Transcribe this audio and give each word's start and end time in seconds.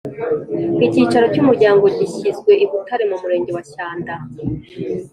Icyicaro 0.85 1.25
cy’umuryango 1.33 1.85
gishyizwe 1.97 2.51
i 2.63 2.65
Butare 2.69 3.03
mu 3.09 3.15
murenge 3.21 3.49
wa 3.55 3.63
Shyanda 3.69 4.13